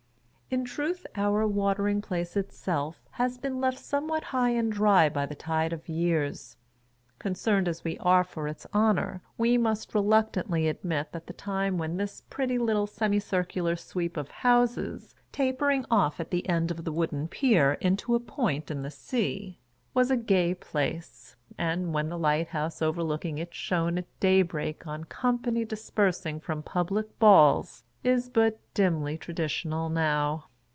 [0.53, 5.07] In truth our Watering Place itself has been left somewhat high and dry.
[5.07, 6.57] by the tide of years.
[7.19, 11.95] Concerned as we are for its honor, we must reluctantly admit that the time when
[11.95, 16.91] this pretty little semi circular sweep of houses tapering off at the end of the
[16.91, 19.57] wooden pier into a point in the sea,
[19.93, 25.63] was a gay place, and when the lighthouse overlooking it shone at daybreak on company
[25.63, 30.43] dispersing from public balls, is but dimly traditional now.